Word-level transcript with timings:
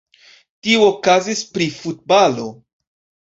Tio 0.67 0.85
okazis 0.91 1.43
pri 1.57 1.67
futbalo. 1.75 2.47